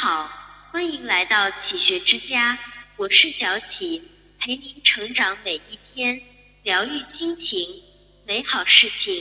[0.00, 0.30] 好，
[0.70, 2.56] 欢迎来到启学之家，
[2.94, 4.00] 我是小启，
[4.38, 6.22] 陪您成长每一天，
[6.62, 7.82] 疗愈心情，
[8.24, 9.20] 美好事情。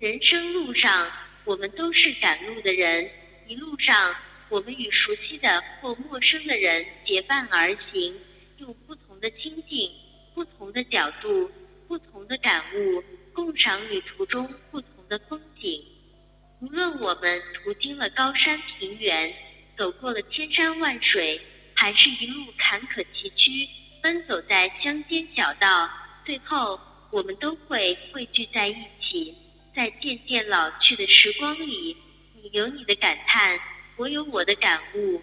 [0.00, 1.08] 人生路上，
[1.44, 3.08] 我们都是赶路的人，
[3.46, 4.12] 一路上，
[4.48, 8.12] 我们与熟悉的或陌生的人结伴而行，
[8.56, 9.92] 用不同的心境、
[10.34, 11.48] 不同的角度、
[11.86, 15.80] 不同的感悟，共赏旅途中不同的风景。
[16.60, 19.32] 无论我们途经了高山平原，
[19.76, 21.40] 走过了千山万水，
[21.74, 23.68] 还是一路坎坷崎岖，
[24.02, 25.90] 奔走在乡间小道，
[26.24, 26.78] 最后
[27.10, 29.34] 我们都会汇聚在一起，
[29.74, 31.96] 在渐渐老去的时光里，
[32.40, 33.58] 你有你的感叹，
[33.96, 35.20] 我有我的感悟。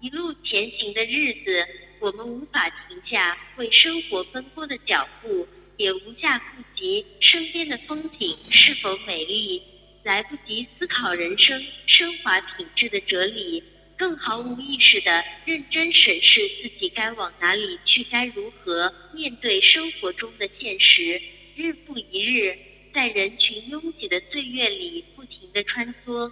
[0.00, 1.66] 一路前行的日子，
[2.00, 5.46] 我们无法停下为生活奔波的脚步，
[5.76, 9.62] 也无暇顾及身边的风景是否美丽，
[10.06, 13.60] 来不及思考人生升华品质的哲理。
[13.98, 21.20] 更毫无意识地认真审视自己该往哪里去，该如何面对生活中的现实。
[21.56, 22.56] 日复一日，
[22.92, 26.30] 在人群拥挤的岁月里不停地穿梭，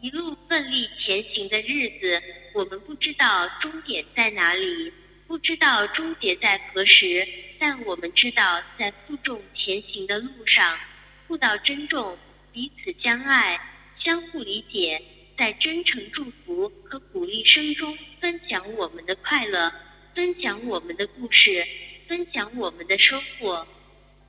[0.00, 2.22] 一路奋力前行的日子，
[2.54, 4.92] 我们不知道终点在哪里，
[5.26, 7.26] 不知道终结在何时，
[7.58, 10.78] 但我们知道，在负重前行的路上，
[11.26, 12.18] 互道珍重，
[12.52, 13.58] 彼此相爱，
[13.94, 15.02] 相互理解。
[15.34, 19.72] 在真诚祝福和鼓励声中，分享我们的快乐，
[20.14, 21.66] 分享我们的故事，
[22.06, 23.66] 分享我们的收获。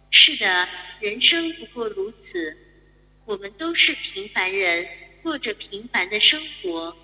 [0.10, 0.70] 是的，
[1.02, 2.58] 人生不过如此。
[3.26, 4.88] 我们都是平凡人，
[5.22, 6.96] 过着平凡的生活。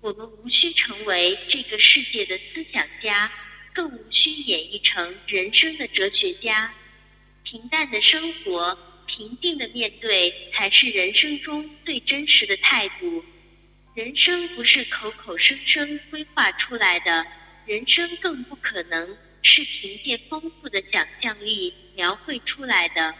[0.00, 3.30] 我们无需成为这个世界的思想家，
[3.72, 6.74] 更无需演绎成人生的哲学家。
[7.44, 8.76] 平淡的生活。
[9.08, 13.24] 平静的面对，才是人生中最真实的态度。
[13.94, 17.26] 人生不是口口声声规划出来的，
[17.66, 23.12] 人生更不可能是凭借丰富的想象力描绘出来的。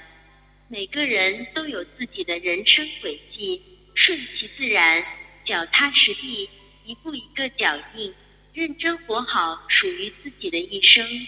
[0.68, 3.60] 每个人都有自己的人生轨迹，
[3.94, 5.02] 顺其自然，
[5.42, 6.48] 脚踏实地，
[6.84, 8.14] 一步一个脚印，
[8.52, 11.26] 认真活好属于自己的一生。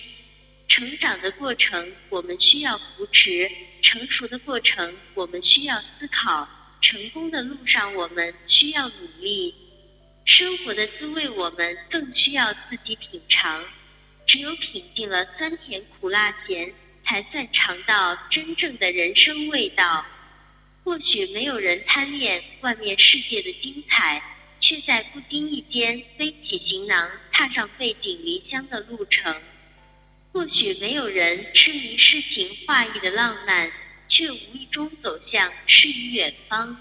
[0.69, 3.50] 成长的过程，我们需要扶持。
[3.80, 6.46] 成熟的过程，我们需要思考；
[6.80, 9.54] 成功的路上，我们需要努力。
[10.24, 13.64] 生活的滋味，我们更需要自己品尝。
[14.26, 20.04] 只有品尽了酸甜苦辣咸，才算尝到真正的人生味道。
[20.84, 24.22] 或许没有人贪恋外面世界的精彩，
[24.60, 29.34] 却在不经意间背起行囊，踏上背井离乡的路程。
[30.32, 33.70] 或许没有人痴迷诗情画意的浪漫，
[34.08, 36.80] 却无意中走向诗与远方。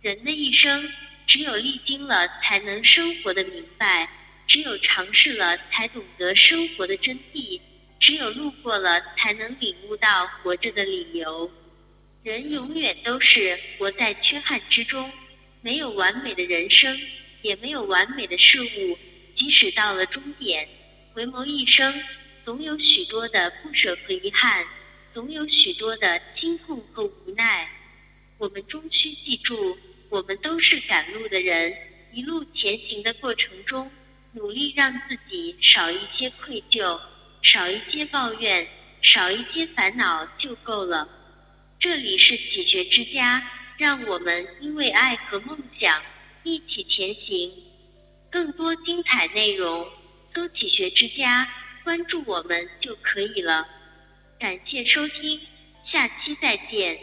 [0.00, 0.90] 人的一生，
[1.26, 4.08] 只有历经了，才能生活的明白；
[4.46, 7.60] 只有尝试了，才懂得生活的真谛；
[7.98, 11.50] 只有路过了，才能领悟到活着的理由。
[12.22, 15.12] 人永远都是活在缺憾之中，
[15.60, 16.98] 没有完美的人生，
[17.42, 18.98] 也没有完美的事物。
[19.34, 20.66] 即使到了终点，
[21.12, 22.02] 回眸一生。
[22.42, 24.64] 总有许多的不舍和遗憾，
[25.12, 27.70] 总有许多的心痛和无奈。
[28.38, 29.76] 我们终须记住，
[30.08, 31.74] 我们都是赶路的人，
[32.12, 33.90] 一路前行的过程中，
[34.32, 36.98] 努力让自己少一些愧疚，
[37.42, 38.66] 少一些抱怨，
[39.02, 41.06] 少一些烦恼就够了。
[41.78, 43.46] 这里是启学之家，
[43.76, 46.02] 让我们因为爱和梦想
[46.42, 47.52] 一起前行。
[48.30, 49.86] 更多精彩内容，
[50.26, 51.46] 搜“启学之家”。
[51.82, 53.64] 关注我们就可以了，
[54.38, 55.40] 感谢收听，
[55.82, 56.98] 下期再见。